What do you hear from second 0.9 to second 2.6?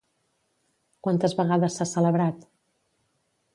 Quantes vegades s'ha celebrat?